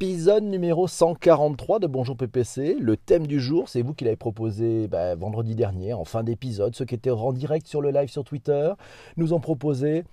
[0.00, 2.76] Épisode numéro 143 de Bonjour PPC.
[2.78, 6.76] Le thème du jour, c'est vous qui l'avez proposé bah, vendredi dernier, en fin d'épisode.
[6.76, 8.70] Ceux qui étaient en direct sur le live sur Twitter
[9.16, 10.04] nous ont proposé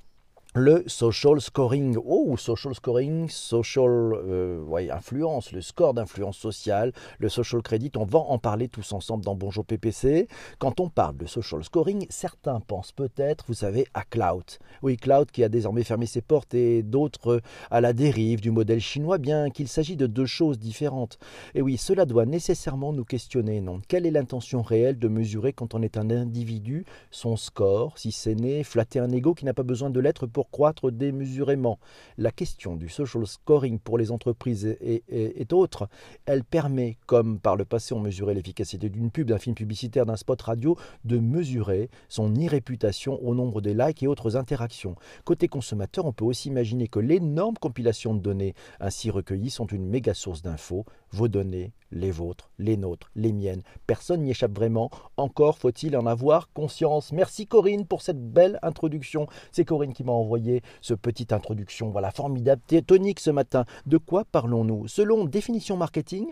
[0.56, 1.98] le social scoring.
[2.06, 7.92] Oh, social scoring, social euh, influence, le score d'influence sociale, le social credit.
[7.98, 10.30] On va en parler tous ensemble dans Bonjour PPC.
[10.58, 14.46] Quand on parle de social scoring, certains pensent peut-être, vous savez, à Cloud.
[14.82, 18.80] Oui, Cloud qui a désormais fermé ses portes et d'autres à la dérive du modèle
[18.80, 21.20] chinois, bien qu'il s'agit de deux choses différentes.
[21.54, 23.82] Et oui, cela doit nécessairement nous questionner, non?
[23.90, 28.36] Quelle est l'intention réelle de mesurer quand on est un individu son score, si c'est
[28.36, 31.80] né, flatter un ego qui n'a pas besoin de l'être pour croître démesurément.
[32.18, 35.88] La question du social scoring pour les entreprises est, autre.
[36.26, 40.16] Elle permet, comme par le passé on mesurait l'efficacité d'une pub, d'un film publicitaire, d'un
[40.16, 44.96] spot radio, de mesurer son irréputation au nombre des likes et autres interactions.
[45.24, 49.88] Côté consommateur, on peut aussi imaginer que l'énorme compilation de données ainsi recueillies sont une
[49.88, 50.86] méga source d'infos.
[51.12, 53.64] Vos données, les vôtres, les nôtres, les miennes.
[53.88, 54.90] Personne n'y échappe vraiment.
[55.18, 57.12] Encore faut-il en avoir conscience.
[57.12, 59.28] Merci Corinne pour cette belle introduction.
[59.52, 60.35] C'est Corinne qui m'a envoyé
[60.82, 61.90] ce petite introduction.
[61.90, 63.66] Voilà, formidable, tonique ce matin.
[63.86, 64.88] De quoi parlons-nous?
[64.88, 66.28] Selon définition marketing,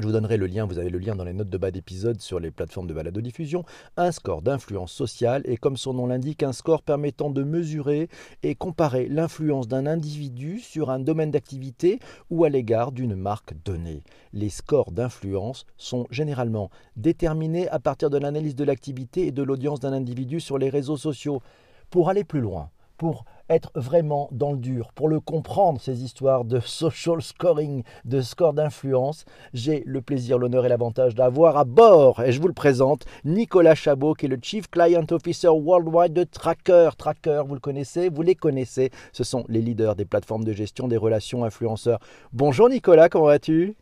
[0.00, 2.22] je vous donnerai le lien, vous avez le lien dans les notes de bas d'épisode
[2.22, 3.66] sur les plateformes de balado-diffusion.
[3.98, 8.08] Un score d'influence sociale est, comme son nom l'indique, un score permettant de mesurer
[8.42, 11.98] et comparer l'influence d'un individu sur un domaine d'activité
[12.30, 14.02] ou à l'égard d'une marque donnée.
[14.32, 19.80] Les scores d'influence sont généralement déterminés à partir de l'analyse de l'activité et de l'audience
[19.80, 21.42] d'un individu sur les réseaux sociaux.
[21.90, 22.70] Pour aller plus loin,
[23.00, 28.20] pour être vraiment dans le dur, pour le comprendre, ces histoires de social scoring, de
[28.20, 32.52] score d'influence, j'ai le plaisir, l'honneur et l'avantage d'avoir à bord, et je vous le
[32.52, 36.90] présente, Nicolas Chabot, qui est le Chief Client Officer Worldwide de Tracker.
[36.98, 40.86] Tracker, vous le connaissez, vous les connaissez, ce sont les leaders des plateformes de gestion
[40.86, 42.00] des relations influenceurs.
[42.34, 43.76] Bonjour Nicolas, comment vas-tu?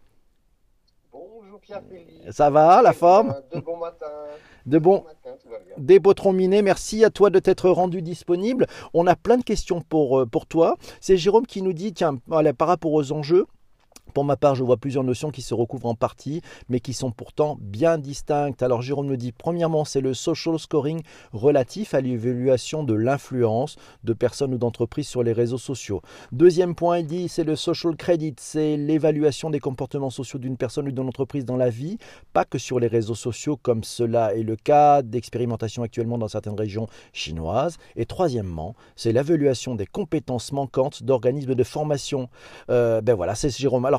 [1.69, 2.33] Pierre-Philippe.
[2.33, 4.07] Ça va, la forme De bon matin.
[4.65, 5.05] De bon,
[5.77, 8.67] des Beaux minés, merci à toi de t'être rendu disponible.
[8.95, 10.77] On a plein de questions pour, euh, pour toi.
[11.01, 12.19] C'est Jérôme qui nous dit, tiens,
[12.57, 13.47] par rapport aux enjeux,
[14.15, 17.11] pour ma part, je vois plusieurs notions qui se recouvrent en partie, mais qui sont
[17.11, 18.63] pourtant bien distinctes.
[18.63, 21.03] Alors Jérôme nous dit, premièrement, c'est le social scoring
[21.33, 26.03] relatif à l'évaluation de l'influence de personnes ou d'entreprises sur les réseaux sociaux.
[26.33, 30.89] Deuxième point, il dit, c'est le social credit, c'est l'évaluation des comportements sociaux d'une personne
[30.89, 31.99] ou d'une entreprise dans la vie,
[32.33, 36.59] pas que sur les réseaux sociaux comme cela est le cas d'expérimentation actuellement dans certaines
[36.59, 37.77] régions chinoises.
[37.97, 42.29] Et troisièmement, c'est l'évaluation des compétences manquantes d'organismes de formation.
[42.71, 43.85] Euh, ben voilà, c'est Jérôme.
[43.85, 43.98] Alors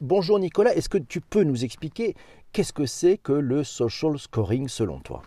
[0.00, 2.14] bonjour Nicolas, est-ce que tu peux nous expliquer
[2.52, 5.22] qu'est-ce que c'est que le social scoring selon toi?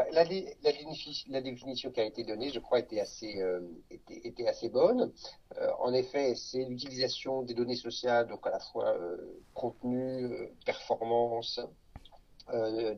[0.00, 0.24] Bah, la,
[1.42, 3.60] définition qui a été donnée, je crois, était assez, euh,
[4.72, 5.12] bonne.
[5.58, 9.18] Euh, en effet, c'est l'utilisation des données sociales, donc à la fois euh,
[9.52, 11.60] contenu, performance,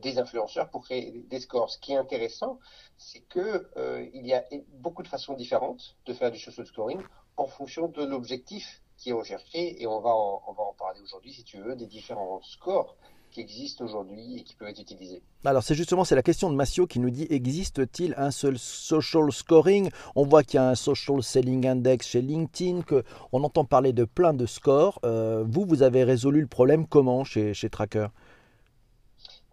[0.01, 1.69] des influenceurs pour créer des scores.
[1.69, 2.59] Ce qui est intéressant,
[2.97, 3.69] c'est que
[4.13, 4.43] il y a
[4.73, 7.01] beaucoup de façons différentes de faire du social scoring
[7.37, 11.59] en fonction de l'objectif qui est recherché et on va en, parler aujourd'hui si tu
[11.59, 12.95] veux des différents scores
[13.31, 15.23] qui existent aujourd'hui et qui peuvent être utilisés.
[15.43, 19.31] Alors c'est justement c'est la question de Massio qui nous dit existe-t-il un seul social
[19.31, 19.89] scoring?
[20.15, 23.91] On voit qu'il y a un social selling index chez LinkedIn, que on entend parler
[23.91, 24.99] de plein de scores.
[25.03, 28.07] Euh, vous vous avez résolu le problème comment chez Tracker?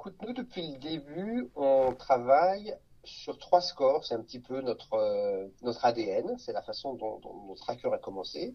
[0.00, 2.74] Écoute, nous depuis le début on travaille
[3.04, 7.20] sur trois scores, c'est un petit peu notre, euh, notre ADN, c'est la façon dont,
[7.46, 8.54] notre tracker a commencé.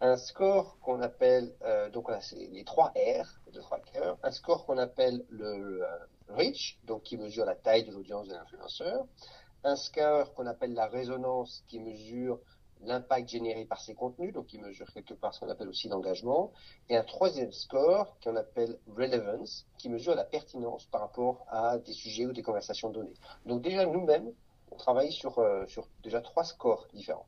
[0.00, 4.78] Un score qu'on appelle, euh, donc c'est les trois R de tracker, un score qu'on
[4.78, 5.86] appelle le, euh,
[6.30, 9.06] reach, donc qui mesure la taille de l'audience de l'influenceur,
[9.62, 12.40] un score qu'on appelle la résonance, qui mesure
[12.84, 16.52] l'impact généré par ces contenus, donc qui mesure quelque part ce qu'on appelle aussi l'engagement,
[16.88, 21.92] et un troisième score qu'on appelle relevance, qui mesure la pertinence par rapport à des
[21.92, 23.14] sujets ou des conversations données.
[23.46, 24.32] Donc déjà nous-mêmes,
[24.70, 27.26] on travaille sur, euh, sur déjà trois scores différents.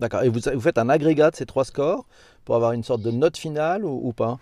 [0.00, 2.06] D'accord, et vous, vous, faites un agrégat de ces trois scores
[2.44, 4.38] pour avoir une sorte de note finale ou, pas?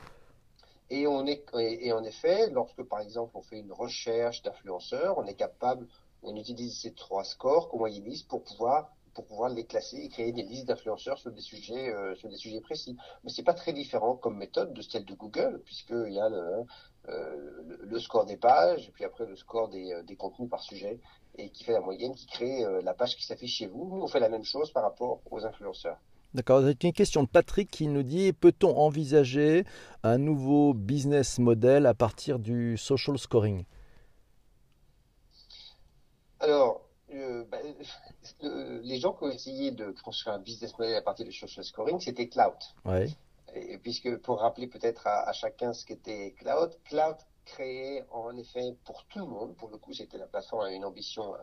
[0.91, 5.27] Et, on est, et, en effet, lorsque par exemple on fait une recherche d'influenceurs, on
[5.27, 5.87] est capable,
[6.23, 10.33] on utilise ces trois scores qu'on moyennise pour pouvoir pour pouvoir les classer et créer
[10.33, 12.97] des listes d'influenceurs sur des sujets euh, sur des sujets précis.
[13.23, 16.65] Mais c'est pas très différent comme méthode de celle de Google puisqu'il y a le,
[17.09, 20.63] euh, le, score des pages et puis après le score des, euh, des contenus par
[20.63, 21.01] sujet
[21.37, 23.89] et qui fait la moyenne, qui crée la page qui s'affiche chez vous.
[23.97, 25.99] Nous on fait la même chose par rapport aux influenceurs.
[26.33, 26.63] D'accord.
[26.65, 29.65] C'est une question de Patrick qui nous dit peut-on envisager
[30.03, 33.65] un nouveau business model à partir du social scoring?
[36.41, 36.84] Alors,
[38.43, 41.65] euh, les gens qui ont essayé de construire un business model à partir du social
[41.65, 42.55] scoring, c'était Cloud.
[42.85, 43.09] Ouais.
[43.55, 49.05] Et puisque pour rappeler peut-être à, chacun ce qu'était Cloud, Cloud créait en effet pour
[49.05, 51.39] tout le monde, pour le coup c'était la plateforme à une ambition euh,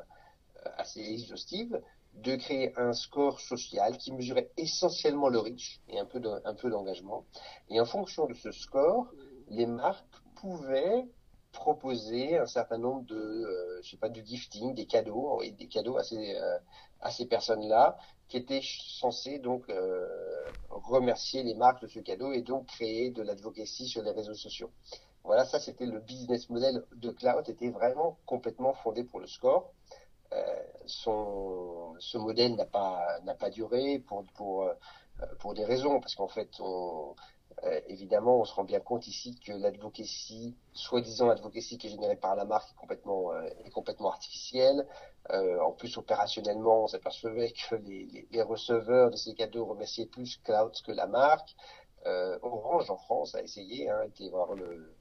[0.78, 1.82] assez exhaustive,
[2.16, 7.26] de créer un score social qui mesurait essentiellement le reach et un peu d'engagement.
[7.70, 9.08] Et en fonction de ce score,
[9.48, 11.06] les marques pouvaient
[11.52, 15.68] proposer un certain nombre de, euh, je sais pas, du gifting, des cadeaux, et des
[15.68, 16.58] cadeaux à ces, euh,
[17.10, 20.08] ces personnes-là, qui étaient censés donc euh,
[20.70, 24.72] remercier les marques de ce cadeau et donc créer de l'advocacy sur les réseaux sociaux.
[25.24, 29.72] Voilà, ça c'était le business model de Cloud, était vraiment complètement fondé pour le score.
[30.34, 34.68] Euh, son, ce modèle n'a pas pas duré pour pour
[35.40, 37.14] pour des raisons parce qu'en fait on
[37.64, 42.16] euh, évidemment, on se rend bien compte ici que l'advocacy, soi-disant l'advocacy qui est générée
[42.16, 44.88] par la marque, est complètement, euh, est complètement artificielle.
[45.32, 50.38] Euh, en plus, opérationnellement, on s'apercevait que les, les, receveurs de ces cadeaux remerciaient plus
[50.44, 51.56] Cloud que la marque.
[52.42, 54.96] Orange, en France, a essayé, hein, était voir le,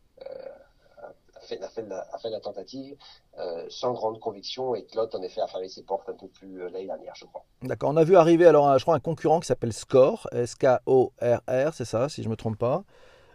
[1.40, 2.96] a fait, la, tentative
[3.38, 6.62] euh, sans grande conviction et Claude en effet a fermé ses portes un peu plus
[6.62, 7.44] euh, l'année dernière, je crois.
[7.62, 11.84] D'accord, on a vu arriver alors je crois un concurrent qui s'appelle Score, S-K-O-R-R, c'est
[11.84, 12.84] ça, si je ne me trompe pas.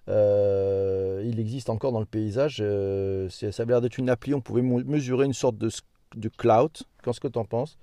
[0.07, 2.57] Euh, il existe encore dans le paysage.
[2.57, 5.69] ça a l'air d'être une appli, on pouvait mesurer une sorte de,
[6.15, 6.71] de cloud.
[7.03, 7.77] Qu'est-ce que tu en penses?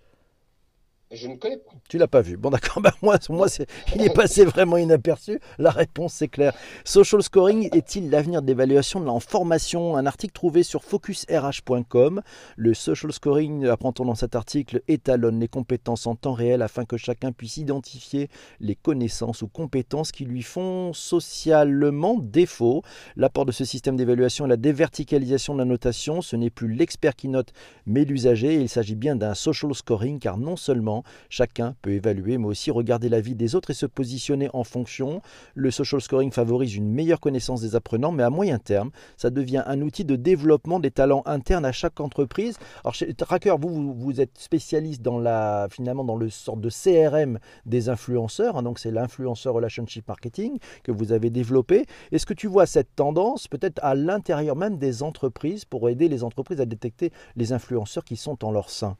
[1.13, 1.73] Je ne connais pas.
[1.89, 2.37] Tu l'as pas vu.
[2.37, 2.73] Bon, d'accord.
[2.83, 3.47] Bah, moi, moi
[3.95, 5.39] il est passé vraiment inaperçu.
[5.59, 6.53] La réponse, c'est clair.
[6.85, 12.23] Social scoring est-il l'avenir de l'évaluation la formation Un article trouvé sur focusrh.com.
[12.57, 16.97] Le social scoring, apprend-on dans cet article, étalonne les compétences en temps réel afin que
[16.97, 22.83] chacun puisse identifier les connaissances ou compétences qui lui font socialement défaut.
[23.15, 26.21] L'apport de ce système d'évaluation est la déverticalisation de la notation.
[26.21, 27.53] Ce n'est plus l'expert qui note,
[27.87, 28.57] mais l'usager.
[28.57, 33.09] Il s'agit bien d'un social scoring car non seulement Chacun peut évaluer, mais aussi regarder
[33.09, 35.23] la vie des autres et se positionner en fonction.
[35.55, 39.63] Le social scoring favorise une meilleure connaissance des apprenants, mais à moyen terme, ça devient
[39.67, 42.59] un outil de développement des talents internes à chaque entreprise.
[42.85, 45.23] Alors chez Tracker, vous, vous êtes spécialiste dans
[45.71, 50.93] finalement dans le sort de CRM des influenceurs, hein, donc c'est l'influenceur relationship marketing que
[50.93, 51.87] vous avez développé.
[52.11, 56.25] Est-ce que tu vois cette tendance peut-être à l'intérieur même des entreprises pour aider les
[56.25, 58.97] entreprises à détecter les influenceurs qui sont en leur sein?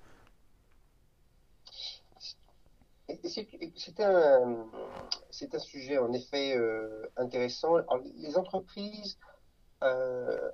[3.25, 4.67] C'est un,
[5.53, 7.77] un, sujet en effet euh, intéressant.
[8.17, 9.19] les entreprises,
[9.83, 10.51] euh,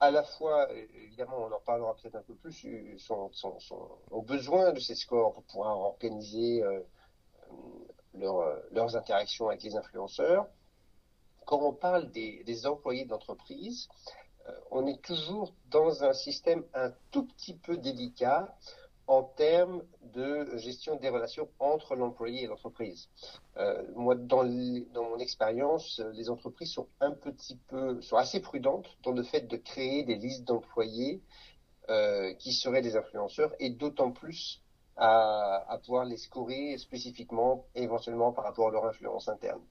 [0.00, 3.58] à la fois, évidemment, on en parlera peut-être un peu plus, sont, sont,
[4.10, 6.80] ont besoin de ces scores pour pouvoir organiser euh,
[8.14, 10.46] leurs interactions avec les influenceurs.
[11.46, 13.88] Quand on parle des, des employés d'entreprise,
[14.70, 18.56] on est toujours dans un système un tout petit peu délicat
[19.10, 19.82] en termes
[20.14, 23.08] de gestion des relations entre l'employé et l'entreprise.
[23.56, 29.10] Euh, moi, dans, mon expérience, les entreprises sont un petit peu, sont assez prudentes dans
[29.10, 31.20] le fait de créer des listes d'employés
[31.88, 34.62] euh, qui seraient des influenceurs et d'autant plus
[34.96, 39.62] à, pouvoir les scorer spécifiquement, éventuellement par rapport à leur influence interne.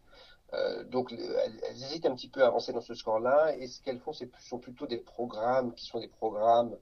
[0.53, 3.99] Euh, donc, elles, hésitent un petit peu à avancer dans ce score-là, et ce qu'elles
[3.99, 6.75] font, ce sont plutôt des programmes qui sont des programmes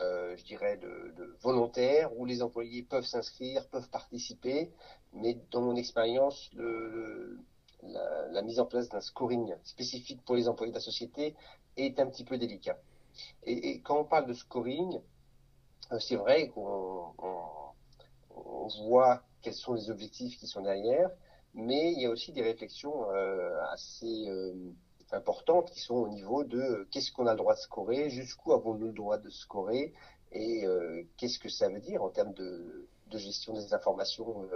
[0.00, 4.70] euh, je dirais, de, volontaires où les employés peuvent s'inscrire, peuvent participer,
[5.12, 6.50] mais dans mon expérience,
[7.82, 11.34] la, mise en place d'un scoring spécifique pour les employés de la société
[11.76, 12.78] est un petit peu délicat.
[13.44, 15.00] Et, quand on parle de scoring,
[15.92, 17.44] euh, c'est vrai qu'on on,
[18.30, 21.10] on voit quels sont les objectifs qui sont derrière,
[21.54, 24.26] mais il y a aussi des réflexions euh, assez
[25.12, 28.88] importantes qui sont au niveau de qu'est-ce qu'on a le droit de scorer, jusqu'où avons-nous
[28.88, 29.92] le droit de scorer
[30.32, 34.48] et euh, qu'est-ce que ça veut dire en termes de, de gestion des informations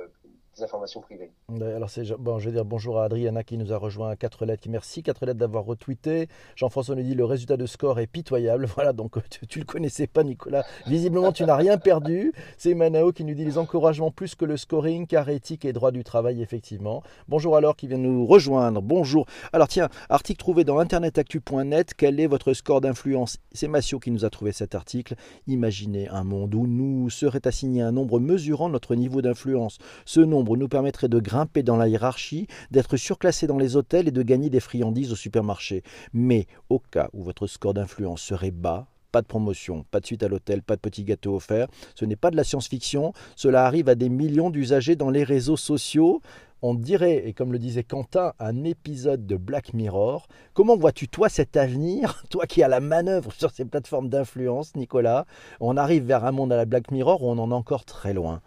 [0.60, 1.30] euh, informations privées.
[1.60, 4.46] Alors c'est bon, je vais dire bonjour à Adriana qui nous a rejoint à 4
[4.46, 4.68] lettres.
[4.68, 6.28] Merci 4 lettres d'avoir retweeté.
[6.56, 8.66] Jean-François nous dit le résultat de score est pitoyable.
[8.74, 10.64] Voilà, donc tu, ne le connaissais pas Nicolas.
[10.86, 12.32] Visiblement tu n'as rien perdu.
[12.58, 15.92] C'est Manao qui nous dit les encouragements plus que le scoring car éthique et droit
[15.92, 17.02] du travail effectivement.
[17.28, 18.82] Bonjour alors qui vient nous rejoindre.
[18.82, 19.26] Bonjour.
[19.52, 23.38] Alors tiens, article trouvé dans internetactu.net, quel est votre score d'influence?
[23.52, 25.14] C'est Massio qui nous a trouvé cet article.
[25.46, 29.78] Imaginez un monde où nous serait assigné un nombre mesurant notre niveau d'influence.
[30.04, 34.12] Ce nombre nous permettrait de grimper dans la hiérarchie, d'être surclassé dans les hôtels et
[34.12, 35.82] de gagner des friandises au supermarché.
[36.12, 40.24] Mais au cas où votre score d'influence serait bas, pas de promotion, pas de suite
[40.24, 41.68] à l'hôtel, pas de petits gâteaux offerts.
[41.94, 45.56] Ce n'est pas de la science-fiction, cela arrive à des millions d'usagers dans les réseaux
[45.56, 46.20] sociaux.
[46.62, 50.26] On dirait, et comme le disait Quentin, un épisode de Black Mirror.
[50.52, 55.26] Comment vois-tu, toi, cet avenir, toi qui as la manœuvre sur ces plateformes d'influence, Nicolas?
[55.60, 58.14] On arrive vers un monde à la Black Mirror où on en est encore très
[58.14, 58.40] loin.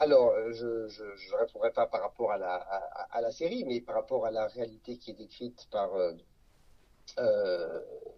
[0.00, 2.54] Alors, je ne répondrai pas par rapport à la,
[3.10, 5.90] à, la, série, mais par rapport à la réalité qui est décrite par,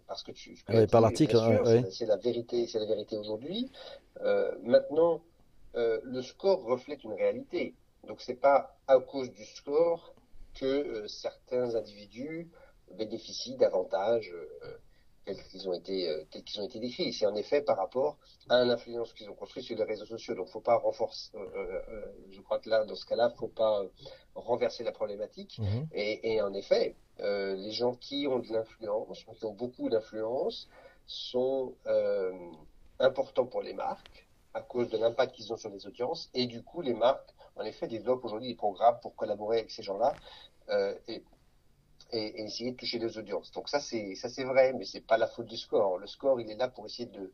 [0.07, 0.57] parce que tu.
[0.91, 1.37] par l'article,
[1.91, 3.71] c'est la vérité, c'est la vérité aujourd'hui.
[4.63, 5.21] maintenant,
[5.75, 7.75] le score reflète une réalité.
[8.07, 10.15] Donc, c'est pas à cause du score
[10.55, 12.51] que certains individus
[12.93, 14.33] bénéficient davantage
[15.25, 17.13] tels qu'ils ont été euh, tels qu'ils ont été décrits.
[17.13, 20.35] C'est en effet par rapport à l'influence qu'ils ont construite sur les réseaux sociaux.
[20.35, 21.31] Donc, faut pas renforcer.
[21.35, 23.83] Euh, euh, je crois que là, dans ce cas-là, faut pas
[24.35, 25.59] renverser la problématique.
[25.59, 25.89] Mhm.
[25.93, 30.69] Et, et, en effet, les gens qui ont de l'influence, qui ont beaucoup d'influence,
[31.07, 31.75] sont
[32.99, 36.31] importants pour les marques à cause de l'impact qu'ils ont sur les audiences.
[36.35, 39.83] Et du coup, les marques, en effet, développent aujourd'hui des programmes pour collaborer avec ces
[39.83, 40.15] gens-là.
[41.09, 41.23] et
[42.13, 43.53] et, essayer de toucher les audiences.
[43.53, 45.99] Donc ça c'est ça c'est vrai, mais c'est pas la faute du score.
[45.99, 47.33] Le score il est là pour essayer de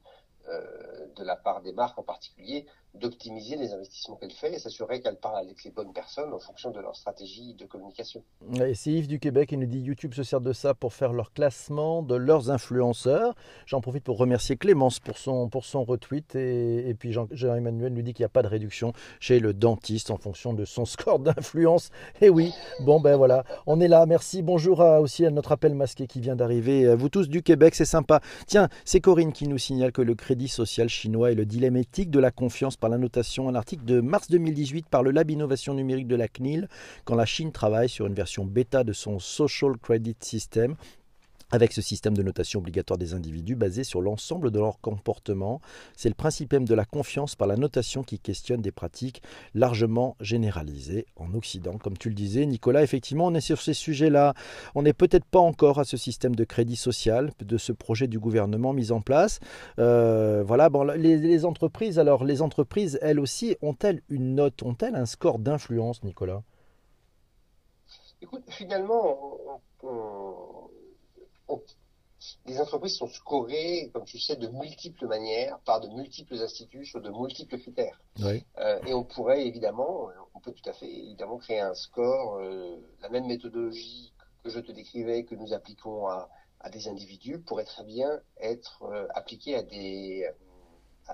[0.48, 5.00] euh, de la part des marques en particulier, d'optimiser les investissements qu'elles font et s'assurer
[5.00, 8.22] qu'elles parlent avec les bonnes personnes en fonction de leur stratégie de communication.
[8.54, 11.12] Et c'est Yves du Québec qui nous dit YouTube se sert de ça pour faire
[11.12, 13.34] leur classement de leurs influenceurs.
[13.66, 18.02] J'en profite pour remercier Clémence pour son, pour son retweet et, et puis Jean-Emmanuel nous
[18.02, 21.18] dit qu'il n'y a pas de réduction chez le dentiste en fonction de son score
[21.20, 21.90] d'influence.
[22.20, 24.04] Et oui, bon ben voilà, on est là.
[24.06, 24.42] Merci.
[24.42, 26.94] Bonjour à, aussi à notre appel masqué qui vient d'arriver.
[26.94, 28.20] Vous tous du Québec, c'est sympa.
[28.46, 32.10] Tiens, c'est Corinne qui nous signale que le crédit social chinois et le dilemme éthique
[32.10, 35.74] de la confiance par la notation, un article de mars 2018 par le Lab Innovation
[35.74, 36.68] Numérique de la CNIL,
[37.04, 40.76] quand la Chine travaille sur une version bêta de son Social Credit System
[41.50, 45.60] avec ce système de notation obligatoire des individus basé sur l'ensemble de leur comportement.
[45.96, 49.22] C'est le principe même de la confiance par la notation qui questionne des pratiques
[49.54, 51.78] largement généralisées en Occident.
[51.78, 54.34] Comme tu le disais, Nicolas, effectivement, on est sur ces sujets-là.
[54.74, 58.18] On n'est peut-être pas encore à ce système de crédit social, de ce projet du
[58.18, 59.40] gouvernement mis en place.
[59.78, 65.06] Euh, voilà, bon, les, entreprises, alors les entreprises, elles aussi, ont-elles une note, ont-elles un
[65.06, 66.42] score d'influence, Nicolas?
[68.22, 69.38] Écoute, finalement,
[69.82, 70.68] on
[72.46, 77.00] les entreprises sont scorées, comme tu sais, de multiples manières, par de multiples instituts, sur
[77.00, 78.00] de multiples critères.
[78.58, 82.76] Euh, et on pourrait évidemment, on peut tout à fait évidemment créer un score, euh,
[83.00, 84.12] la même méthodologie
[84.44, 86.28] que je te décrivais, que nous appliquons à,
[86.70, 90.28] des individus, pourrait très bien être euh, appliquée à des,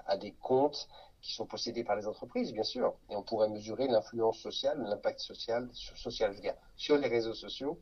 [0.06, 0.88] à, des comptes
[1.22, 2.94] qui sont possédés par les entreprises, bien sûr.
[3.10, 7.34] Et on pourrait mesurer l'influence sociale, l'impact social, social, je veux dire, sur les réseaux
[7.34, 7.78] sociaux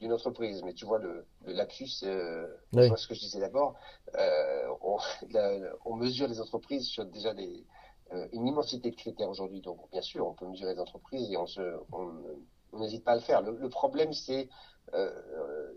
[0.00, 0.62] d'une entreprise.
[0.64, 3.74] Mais tu vois, le, le lapsus, euh, ce que je disais d'abord,
[4.14, 4.98] euh, on,
[5.84, 7.64] on, mesure les entreprises sur déjà des,
[8.12, 9.60] euh, une immensité de critères aujourd'hui.
[9.60, 11.60] Donc, bien sûr, on peut mesurer les entreprises et on se,
[11.92, 13.42] on n'hésite pas à le faire.
[13.42, 14.48] Le, le problème, c'est,
[14.94, 15.72] euh,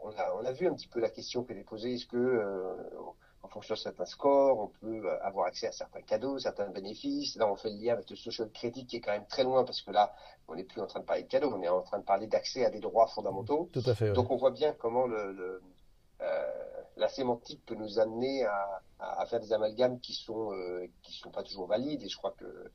[0.00, 1.94] on, a, on a vu un petit peu la question qu'elle est posée.
[1.94, 2.76] Est-ce que euh,
[3.42, 7.36] en fonction de certains scores, on peut euh, avoir accès à certains cadeaux, certains bénéfices.
[7.36, 9.64] Là, on fait le lien avec le social credit qui est quand même très loin
[9.64, 10.14] parce que là,
[10.48, 12.26] on n'est plus en train de parler de cadeaux, on est en train de parler
[12.28, 13.68] d'accès à des droits fondamentaux.
[13.72, 14.12] Tout à fait.
[14.12, 15.60] Donc, on voit bien comment le,
[16.20, 16.50] euh,
[16.96, 21.30] la sémantique peut nous amener à, à, faire des amalgames qui sont euh, qui sont
[21.30, 22.02] pas toujours valides.
[22.02, 22.70] Et je crois que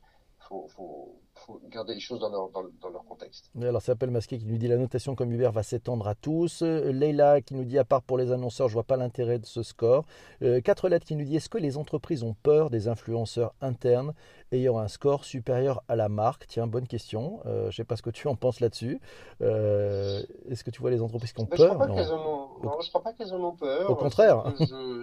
[0.48, 3.50] faut, faut, faut garder les choses dans leur, dans, leur contexte.
[3.60, 6.62] alors, c'est Appel Masqué qui nous dit la notation comme Uber va s'étendre à tous.
[6.62, 9.62] Leila qui nous dit à part pour les annonceurs, je vois pas l'intérêt de ce
[9.62, 10.04] score.
[10.42, 14.14] Euh, quatre lettres qui nous dit est-ce que les entreprises ont peur des influenceurs internes
[14.50, 16.46] ayant un score supérieur à la marque?
[16.46, 17.40] Tiens, bonne question.
[17.46, 19.00] Euh, je sais pas ce que tu en penses là-dessus.
[19.42, 21.58] Euh, est-ce que tu vois les entreprises qui ont peur?
[21.58, 23.90] Je ne je crois pas qu'elles en ont peur.
[23.90, 24.44] Au contraire.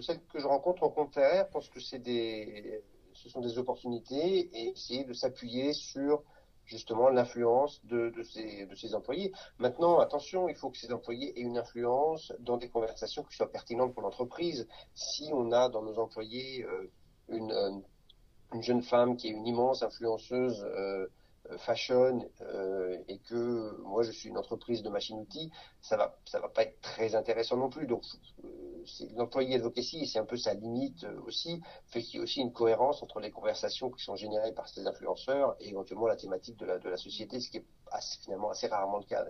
[0.01, 2.81] Celles que, je, rencontre au contraire pense que c'est des
[3.15, 6.23] ce sont des opportunités et essayer de s'appuyer sur
[6.65, 9.31] justement l'influence de, ces, de ces employés.
[9.59, 13.51] Maintenant, attention, il faut que ces employés aient une influence dans des conversations qui soient
[13.51, 14.67] pertinentes pour l'entreprise.
[14.95, 16.91] Si on a dans nos employés euh,
[17.29, 17.71] une, euh,
[18.53, 21.07] une, jeune femme qui est une immense influenceuse euh,
[21.57, 26.49] fashion euh, et que moi je suis une entreprise de machine-outils, ça va ça va
[26.49, 27.87] pas être très intéressant non plus.
[27.87, 28.03] Donc
[28.43, 28.83] euh,
[29.15, 33.01] l'employé advocacy c'est un peu sa limite aussi fait qu'il y a aussi une cohérence
[33.03, 36.79] entre les conversations qui sont générées par ces influenceurs et éventuellement la thématique de la
[36.79, 37.65] de la société, ce qui est
[38.21, 39.25] finalement assez rarement le cas.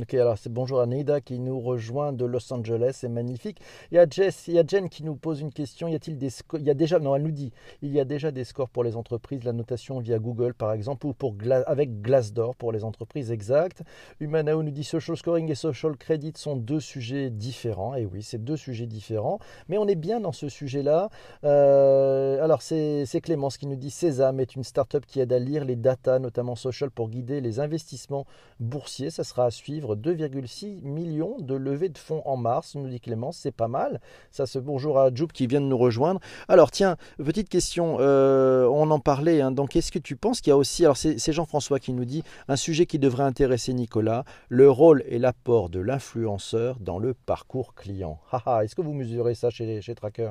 [0.00, 3.60] Ok, alors c'est bonjour à Neida qui nous rejoint de Los Angeles, c'est magnifique.
[3.90, 5.86] Il y a Jess, il y a Jen qui nous pose une question.
[5.86, 8.30] Y a-t-il des il y a déjà non, elle nous dit, il y a déjà
[8.30, 11.34] des scores pour les entreprises, la notation via Google par exemple ou pour
[11.66, 13.82] avec Glassdoor pour les entreprises exactes.
[14.18, 17.94] Humanao nous dit social scoring et social credit sont deux sujets différents.
[17.94, 21.10] Et oui, c'est deux sujets différents, mais on est bien dans ce sujet-là.
[21.44, 25.66] Euh, alors c'est Clémence qui nous dit Sésame est une start-up qui aide à lire
[25.66, 28.24] les data, notamment social, pour guider les investissements
[28.58, 29.10] boursiers.
[29.10, 33.00] Ça sera à suivre suivre 2,6 millions de levées de fonds en mars, nous dit
[33.00, 34.00] Clémence, c'est pas mal.
[34.30, 36.20] Ça, c'est bonjour à Joub qui vient de nous rejoindre.
[36.46, 40.50] Alors tiens, petite question, euh, on en parlait, hein, donc est-ce que tu penses qu'il
[40.50, 44.24] y a aussi, alors c'est Jean-François qui nous dit, un sujet qui devrait intéresser Nicolas,
[44.48, 48.20] le rôle et l'apport de l'influenceur dans le parcours client.
[48.62, 50.30] est-ce que vous mesurez ça chez, chez Tracker?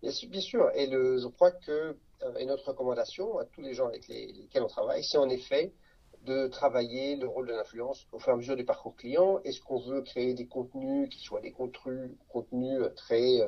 [0.00, 4.06] Bien sûr, et je crois que euh, et notre recommandation à tous les gens avec
[4.06, 5.72] lesquels on travaille, c'est en effet
[6.24, 9.40] de travailler le rôle de l'influence au fur et à mesure du parcours client.
[9.44, 13.40] Est-ce qu'on veut créer des contenus qui soient des contenus, très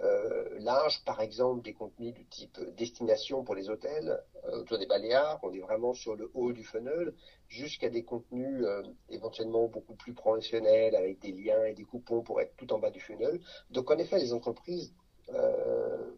[0.00, 4.86] euh, larges, par exemple des contenus du type destination pour les hôtels euh, autour des
[4.86, 7.12] Baléares, on est vraiment sur le haut du funnel,
[7.48, 12.40] jusqu'à des contenus euh, éventuellement beaucoup plus professionnels avec des liens et des coupons pour
[12.40, 13.40] être tout en bas du funnel.
[13.70, 14.94] Donc en effet, les entreprises
[15.34, 16.10] euh,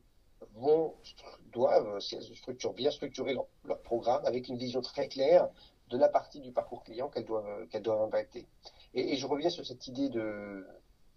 [0.55, 0.95] vont,
[1.53, 5.49] doivent, si elles structurent, bien structurer leur, programme avec une vision très claire
[5.89, 8.47] de la partie du parcours client qu'elles doivent, qu'elles doivent impacter.
[8.95, 10.67] Et, je reviens sur cette idée de,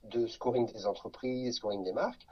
[0.03, 2.27] de scoring des entreprises, scoring des marques.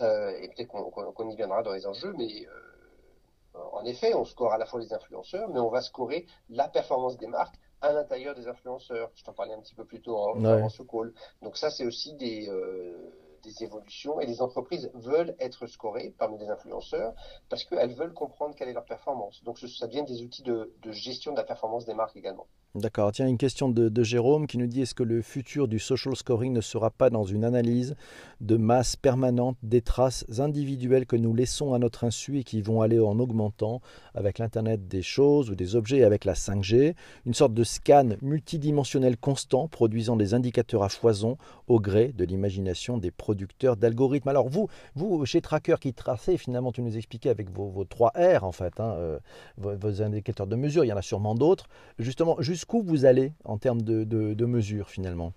[0.00, 4.52] Euh, et peut-être qu'on, y viendra dans les enjeux, mais euh, en effet, on score
[4.52, 8.34] à la fois les influenceurs, mais on va scorer la performance des marques à l'intérieur
[8.34, 9.10] des influenceurs.
[9.14, 10.68] Je t'en parlais un petit peu plus tôt en, ouais.
[10.68, 11.12] ce call.
[11.42, 16.38] Donc ça, c'est aussi des, euh, des évolutions et les entreprises veulent être scorées parmi
[16.38, 17.14] les influenceurs
[17.48, 19.42] parce qu'elles veulent comprendre quelle est leur performance.
[19.44, 22.46] Donc ça devient des outils de, de gestion de la performance des marques également.
[22.74, 23.12] D'accord.
[23.12, 26.52] Tiens, une question de, Jérôme qui nous dit est-ce que le futur du social scoring
[26.52, 27.94] ne sera pas dans une analyse
[28.40, 32.82] de masse permanente des traces individuelles que nous laissons à notre insu et qui vont
[32.82, 33.80] aller en augmentant
[34.14, 36.94] avec l'Internet des choses ou des objets et avec la 5G
[37.26, 41.36] Une sorte de scan multidimensionnel constant produisant des indicateurs à foison
[41.68, 44.28] au gré de l'imagination des producteurs d'algorithmes.
[44.28, 48.12] Alors vous, vous, chez Tracker qui tracez, finalement, tu nous expliquais avec vos, vos 3
[48.16, 49.18] R en fait, hein, euh,
[49.58, 51.68] vos, indicateurs de mesure, il y en a sûrement d'autres.
[51.98, 55.34] Justement, juste jusqu'où vous allez en termes de, de, mesures finalement?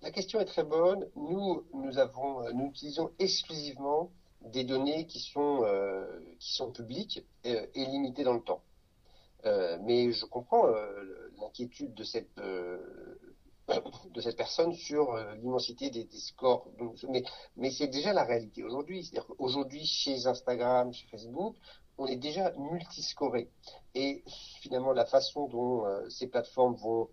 [0.00, 1.06] La question est très bonne.
[1.16, 4.10] Nous, nous, avons, euh, nous utilisons exclusivement
[4.42, 8.62] des données qui sont, euh, qui sont publiques et, limitées dans le temps.
[9.44, 10.66] Euh, mais je comprends
[11.38, 16.68] l'inquiétude de cette, de cette personne sur l'immensité des, scores.
[17.08, 17.22] Mais,
[17.56, 19.04] mais c'est déjà la réalité aujourd'hui.
[19.04, 21.56] C'est-à-dire qu'aujourd'hui, chez Instagram, chez Facebook,
[21.98, 23.50] on est déjà multiscoré.
[23.94, 24.22] Et
[24.60, 27.08] finalement, la façon dont euh, ces plateformes vont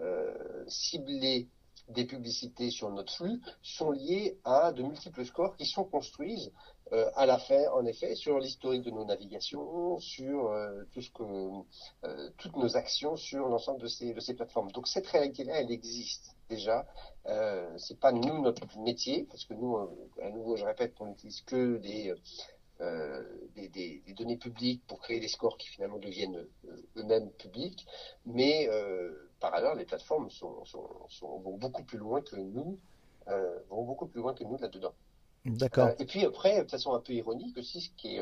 [0.00, 1.48] euh, cibler
[1.88, 6.52] des publicités sur notre flux sont liées à de multiples scores qui sont construits
[6.92, 10.54] euh, à la fin, en effet, sur l'historique de nos navigations, sur
[10.92, 11.22] tout ce que,
[12.38, 14.70] toutes nos actions sur l'ensemble de ces, de ces plateformes.
[14.70, 16.86] Donc cette réalité-là, elle existe déjà.
[17.26, 19.76] Euh, c'est pas nous notre métier, parce que nous,
[20.22, 22.14] à nouveau, je répète, on n'utilise que des
[22.82, 23.22] euh,
[23.54, 27.86] des, des, des, données publiques pour créer des scores qui finalement deviennent euh, eux-mêmes publics.
[28.26, 32.78] Mais euh, par ailleurs, les plateformes sont, sont, sont, vont beaucoup plus loin que nous,
[33.28, 34.92] euh, vont beaucoup plus loin que nous là-dedans.
[35.44, 35.90] D'accord.
[36.00, 38.20] et puis après, de façon un peu ironique aussi, ce est,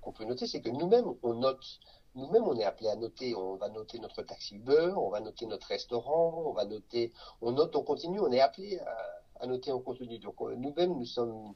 [0.00, 1.80] qu'on peut noter, c'est que nous-mêmes, on note
[2.14, 3.34] nous-mêmes, on est appelé à noter.
[3.34, 7.52] On va noter notre taxi Uber, on va noter notre restaurant, on va noter, on
[7.52, 8.20] note, on continue.
[8.20, 8.96] On est appelé à,
[9.40, 10.18] à noter en continu.
[10.18, 11.54] Donc nous-mêmes, nous sommes,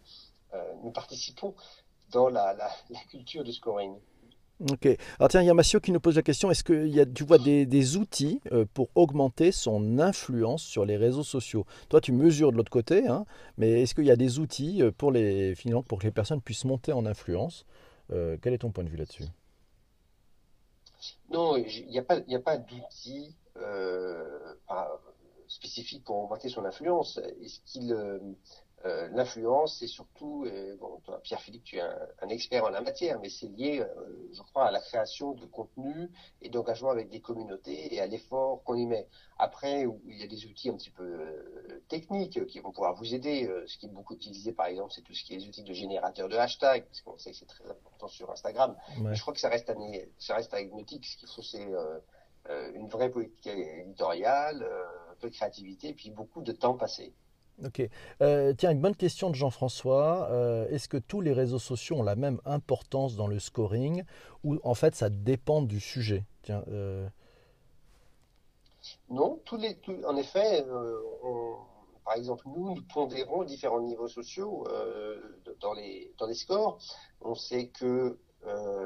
[0.54, 1.54] euh, nous participons
[2.10, 2.70] dans la, la,
[3.10, 3.96] culture du scoring.
[4.60, 4.88] Ok.
[5.20, 7.06] Alors tiens, il y a Massio qui nous pose la question, est-ce que y a,
[7.06, 11.64] tu vois des, outils euh, pour augmenter son influence sur les réseaux sociaux?
[11.88, 13.24] Toi, tu mesures de l'autre côté, hein,
[13.56, 15.54] mais est-ce qu'il y a des outils euh, pour, les,
[15.86, 17.66] pour que les personnes puissent monter en influence?
[18.10, 19.24] Euh, Quel est ton point de vue là-dessus?
[21.30, 23.36] Non, il n'y a pas, d'outils
[25.46, 27.20] spécifiques pour augmenter son influence.
[27.42, 27.96] Est-ce qu'il
[28.84, 30.46] l'influence, c'est surtout,
[30.80, 34.42] bon, toi, Pierre-Philippe, tu es un, expert en la matière, mais c'est lié, euh, je
[34.42, 36.10] crois, à la création de contenu
[36.42, 39.08] et d'engagement avec des communautés et à l'effort qu'on y met.
[39.38, 43.14] Après, il y a des outils un petit peu euh, techniques qui vont pouvoir vous
[43.14, 43.50] aider.
[43.66, 45.72] ce qui est beaucoup utilisé, par exemple, c'est tout ce qui est les outils de
[45.72, 48.76] générateur de hashtags, parce qu'on sait que c'est très important sur Instagram.
[49.00, 49.72] Mais je crois que ça reste,
[50.18, 51.04] ça reste anecdotique.
[51.04, 51.66] Ce qu'il faut, c'est
[52.74, 54.62] une vraie politique éditoriale,
[55.10, 57.14] un peu de créativité, puis beaucoup de temps passé.
[57.64, 57.82] Ok.
[58.22, 60.28] Euh, tiens, une bonne question de Jean-François.
[60.30, 64.04] Euh, est-ce que tous les réseaux sociaux ont la même importance dans le scoring
[64.44, 66.24] ou en fait ça dépend du sujet?
[66.42, 67.08] Tiens, euh,
[69.10, 70.64] Non, tous les, en effet,
[72.04, 74.64] par exemple, nous, nous pondérons différents niveaux sociaux
[75.60, 76.78] dans, les, dans les scores.
[77.20, 78.18] On sait que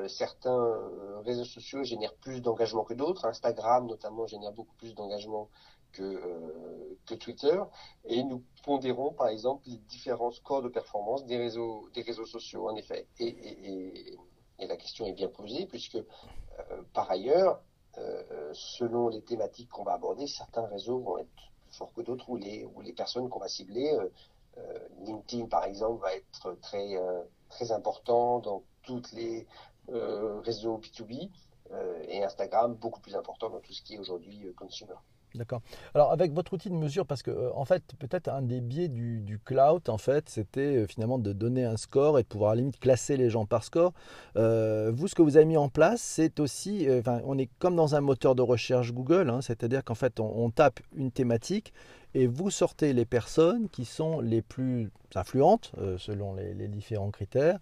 [0.08, 0.80] certains
[1.26, 3.26] réseaux sociaux génèrent plus d'engagement que d'autres.
[3.26, 5.50] Instagram, notamment, génère beaucoup plus d'engagement
[5.92, 7.60] que, euh, que Twitter
[8.04, 12.68] et nous pondérons par exemple les différents scores de performance des réseaux, des réseaux sociaux
[12.68, 13.06] en effet.
[13.18, 14.16] Et,
[14.58, 17.60] la question est bien posée puisque euh, par ailleurs,
[18.52, 22.36] selon les thématiques qu'on va aborder, certains réseaux vont être plus forts que d'autres, ou
[22.36, 23.98] les, ou les personnes qu'on va cibler.
[25.00, 26.96] LinkedIn, par exemple, va être très,
[27.50, 29.46] très important dans tous les
[30.42, 31.28] réseaux B2B
[32.08, 34.94] et Instagram beaucoup plus important dans tout ce qui est aujourd'hui consumer.
[35.34, 35.62] D'accord.
[35.94, 38.88] Alors avec votre outil de mesure, parce que euh, en fait, peut-être un des biais
[38.88, 42.54] du, cloud, en fait, c'était euh, finalement de donner un score et de pouvoir à
[42.54, 43.92] la limite classer les gens par score.
[44.36, 46.86] Euh, vous, ce que vous avez mis en place, c'est aussi,
[47.24, 50.80] on est comme dans un moteur de recherche Google, hein, c'est-à-dire qu'en fait, on, tape
[50.94, 51.72] une thématique
[52.14, 57.58] et vous sortez les personnes qui sont les plus influentes, selon les, différents critères,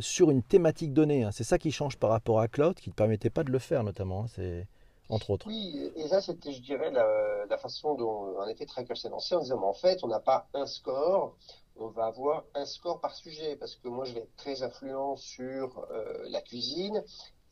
[0.00, 1.22] sur une thématique donnée.
[1.22, 1.30] Hein.
[1.32, 3.84] C'est ça qui change par rapport à cloud, qui ne permettait pas de le faire
[3.84, 4.26] notamment.
[4.38, 4.64] Hein.
[5.08, 5.46] Entre autres.
[5.46, 9.40] Oui, et ça, c'était, je dirais, la, façon dont, en effet, Tracker s'est lancé en
[9.40, 11.36] disant, mais en fait, on n'a pas un score,
[11.76, 15.16] on va avoir un score par sujet, parce que moi, je vais être très influent
[15.16, 17.04] sur euh, la cuisine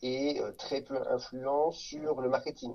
[0.03, 2.75] et euh, très peu influent sur le marketing.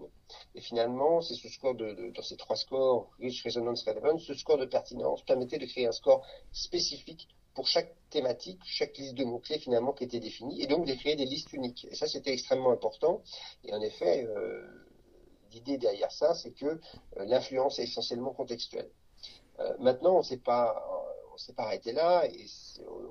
[0.55, 4.57] Et finalement, c'est ce score de, dans ces trois scores, Rich, Resonance, Relevance, ce score
[4.57, 9.59] de pertinence permettait de créer un score spécifique pour chaque thématique, chaque liste de mots-clés
[9.59, 11.85] finalement qui était définie, et donc de créer des listes uniques.
[11.89, 13.21] Et ça, c'était extrêmement important.
[13.63, 14.65] Et en effet, euh,
[15.51, 16.79] l'idée derrière ça, c'est que euh,
[17.25, 18.89] l'influence est essentiellement contextuelle.
[19.59, 20.83] Euh, maintenant, on ne s'est pas,
[21.55, 22.45] pas arrêté là, et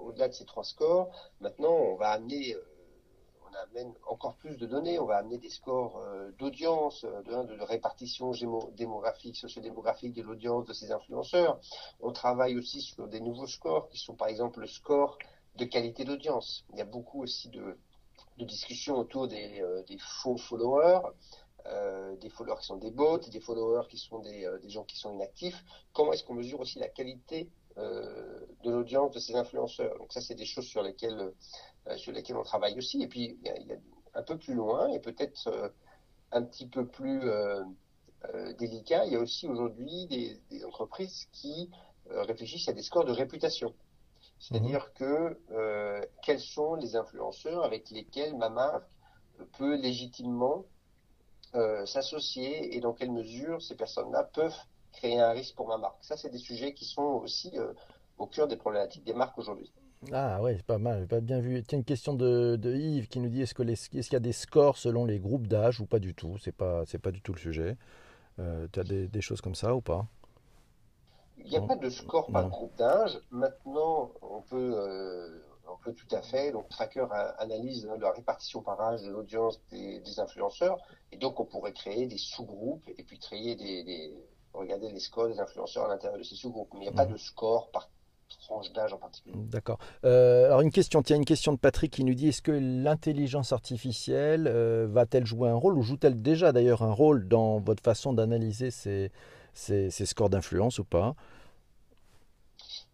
[0.03, 2.57] au-delà de ces trois scores, maintenant, on va amener
[3.63, 8.33] amène encore plus de données, on va amener des scores euh, d'audience, euh, de, répartition
[8.77, 11.61] démographique, sociodémographique de l'audience de ces influenceurs.
[12.01, 15.19] On travaille aussi sur des nouveaux scores qui sont par exemple le score
[15.57, 16.65] de qualité d'audience.
[16.73, 17.77] Il y a beaucoup aussi de,
[18.39, 21.01] discussions autour des, euh, faux followers.
[22.21, 25.13] des followers qui sont des bots, des followers qui sont des, des gens qui sont
[25.13, 25.63] inactifs.
[25.93, 30.35] Comment est-ce qu'on mesure aussi la qualité de l'audience de ces influenceurs Donc ça, c'est
[30.35, 31.33] des choses sur lesquelles
[31.89, 33.03] euh, sur lesquels on travaille aussi.
[33.03, 33.77] Et puis, il y a,
[34.15, 35.69] un peu plus loin et peut-être euh,
[36.33, 37.63] un petit peu plus euh,
[38.59, 41.71] délicat, il y a aussi aujourd'hui des, entreprises qui
[42.11, 43.75] réfléchissent à des scores de réputation.
[44.41, 44.95] C'est-à-dire mhm.
[44.95, 48.89] que quels sont les influenceurs avec lesquels ma marque
[49.57, 50.65] peut légitimement
[51.85, 54.59] s'associer et dans quelle mesure ces personnes-là peuvent
[54.93, 56.03] créer un risque pour ma marque.
[56.03, 57.53] Ça, c'est des sujets qui sont aussi
[58.19, 59.73] au cœur des problématiques des marques aujourd'hui.
[60.13, 61.63] Ah ouais, c'est pas mal, pas bien vu.
[61.65, 64.77] Tiens, une question de, Yves qui nous dit est-ce qu'il est y a des scores
[64.77, 66.39] selon les groupes d'âge ou pas du tout?
[66.39, 67.77] C'est pas, pas du tout le sujet.
[68.39, 70.07] Euh, tu as des, choses comme ça ou pas?
[71.39, 73.19] Il n'y a pas de score par groupe d'âge.
[73.31, 76.53] Maintenant, on peut, euh, on peut tout à fait.
[76.53, 77.07] Donc, Tracker
[77.39, 80.79] analyse la répartition par âge de l'audience des, influenceurs,
[81.11, 84.15] et donc on pourrait créer des sous-groupes et puis créer des,
[84.53, 86.71] regarder les scores des influenceurs à l'intérieur de ces sous-groupes.
[86.75, 87.13] Mais il n'y a pas mm.
[87.13, 87.89] de score par
[88.37, 89.35] tranche d'âge en particulier.
[89.37, 89.79] D'accord.
[90.05, 93.53] Euh, alors une question, tiens, une question de Patrick qui nous dit est-ce que l'intelligence
[93.53, 98.13] artificielle euh, va-t-elle jouer un rôle ou joue-t-elle déjà d'ailleurs un rôle dans votre façon
[98.13, 99.11] d'analyser ces,
[99.55, 101.15] ces, scores d'influence ou pas?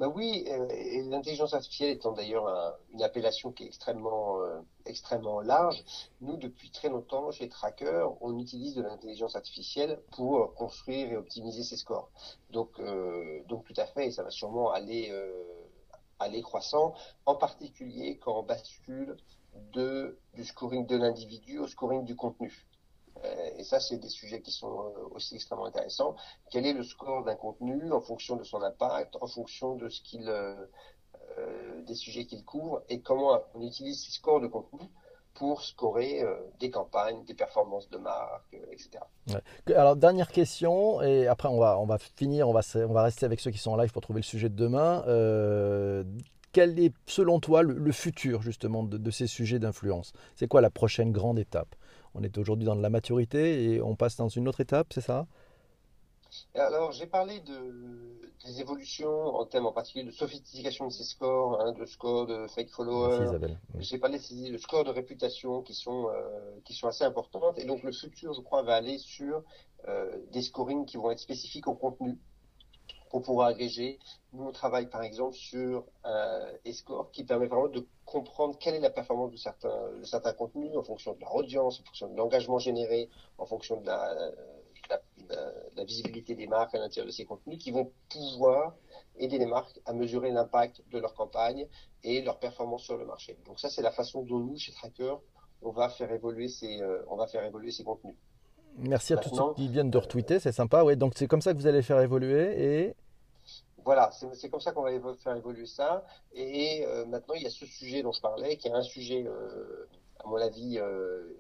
[0.01, 0.67] Ben oui, euh,
[1.09, 5.85] l'intelligence artificielle étant d'ailleurs une appellation qui est extrêmement, euh, extrêmement large,
[6.21, 11.63] nous depuis très longtemps chez Tracker, on utilise de l'intelligence artificielle pour construire et optimiser
[11.63, 12.11] ces scores.
[12.51, 15.13] Donc, euh, donc tout à fait, et ça va sûrement aller,
[16.19, 19.17] aller croissant, en particulier quand on bascule
[19.75, 22.67] du scoring de l'individu au scoring du contenu.
[23.65, 26.17] Euh, et ça, c'est des sujets qui sont euh, aussi extrêmement intéressants.
[26.51, 30.03] Quel est le score d'un contenu en fonction de son impact, en fonction de ce
[30.03, 30.55] qu'il, euh,
[31.87, 34.87] des sujets qu'il couvre, et comment on utilise ces scores de contenu
[35.35, 36.23] pour scorer
[36.61, 39.01] des campagnes, des performances de marque, etc.
[39.75, 43.27] Alors dernière question et après on va on va finir, on va on va rester
[43.27, 45.03] avec ceux qui sont en live pour trouver le sujet de demain.
[46.53, 50.13] quel est selon toi le, futur justement de ces sujets d'influence?
[50.37, 51.75] C'est quoi la prochaine grande étape?
[52.15, 55.01] On est aujourd'hui dans de la maturité et on passe dans une autre étape, c'est
[55.01, 55.27] ça?
[56.55, 61.61] Alors, j'ai parlé de, des évolutions en termes en particulier de sophistication de ces scores,
[61.61, 63.39] hein, de scores de fake followers.
[63.79, 67.59] J'ai parlé de scores de réputation qui sont, euh, qui sont assez importantes.
[67.59, 69.43] Et donc, le futur, je crois, va aller sur
[69.89, 72.19] euh, des scorings qui vont être spécifiques au contenu
[73.15, 74.01] pour pouvoir agréger.
[74.33, 78.81] Nous, on travaille par exemple sur un score qui permet vraiment de comprendre quelle est
[78.81, 82.17] la performance de certains, de certains contenus en fonction de leur audience, en fonction de
[82.17, 84.33] l'engagement généré, en fonction de la,
[85.77, 88.75] la, visibilité des marques à l'intérieur de ces contenus, qui vont pouvoir
[89.17, 91.69] aider les marques à mesurer l'impact de leur campagne
[92.03, 93.39] et leur performance sur le marché.
[93.47, 95.15] Donc ça, c'est la façon dont nous, chez Tracker,
[95.63, 98.17] on va faire évoluer ces, euh, on va faire évoluer ces contenus.
[98.77, 100.83] Merci à tous ceux qui viennent de retweeter, c'est sympa.
[100.83, 102.97] Ouais, donc c'est comme ça que vous allez faire évoluer et
[103.85, 106.05] voilà, c'est comme ça qu'on va faire évoluer ça.
[106.33, 109.25] Et euh, maintenant, il y a ce sujet dont je parlais, qui est un sujet,
[109.27, 109.89] euh,
[110.25, 111.37] à mon avis, euh,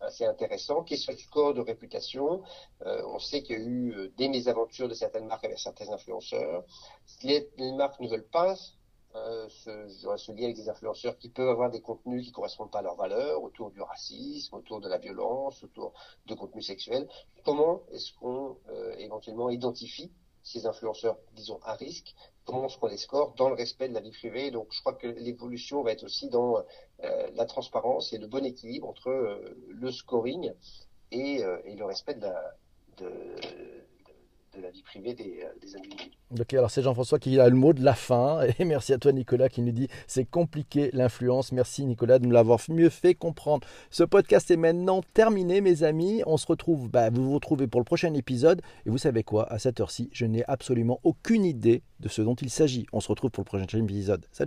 [0.00, 0.82] assez intéressant.
[0.82, 2.42] Question de score de réputation.
[2.84, 6.64] on sait qu'il y a eu des mésaventures de certaines marques avec certains influenceurs.
[7.22, 8.56] Les, les marques ne veulent pas
[9.14, 12.78] euh, se, se lier avec des influenceurs qui peuvent avoir des contenus qui correspondent pas
[12.78, 15.92] à leurs valeurs, autour du racisme, autour de la violence, autour
[16.26, 17.06] de contenus sexuels.
[17.44, 20.10] Comment est-ce qu'on euh, éventuellement identifie
[20.42, 24.00] ces influenceurs, disons, à risque Comment est-ce qu'on les score dans le respect de la
[24.00, 24.50] vie privée.
[24.50, 26.56] Donc, je crois que l'évolution va être aussi dans
[27.04, 30.52] euh, la transparence et le bon équilibre entre euh, le scoring
[31.12, 32.56] et, et, le respect de la,
[32.96, 33.36] de,
[34.56, 36.40] de la vie privée des, euh.
[36.40, 38.40] Ok, alors c'est Jean-François qui a le mot de la fin.
[38.58, 41.52] Et merci à toi, Nicolas, qui nous dit c'est compliqué l'influence.
[41.52, 43.66] Merci, Nicolas, de nous l'avoir mieux fait comprendre.
[43.90, 46.22] Ce podcast est maintenant terminé, mes amis.
[46.26, 48.62] On se retrouve, bah, vous vous retrouvez pour le prochain épisode.
[48.86, 49.50] Et vous savez quoi?
[49.50, 52.86] À cette heure-ci, je n'ai absolument aucune idée de ce dont il s'agit.
[52.92, 54.26] On se retrouve pour le prochain épisode.
[54.32, 54.40] Salut